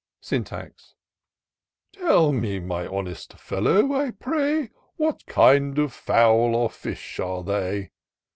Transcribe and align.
Syntax." 0.19 0.95
Tell 1.93 2.31
me, 2.33 2.59
my 2.59 2.87
honest 2.87 3.33
friend, 3.37 3.93
I 3.93 4.09
pray, 4.09 4.71
What 4.95 5.23
kind 5.27 5.77
of 5.77 5.93
fowl 5.93 6.55
or 6.55 6.71
fish 6.71 7.19
are 7.19 7.43
they 7.43 7.91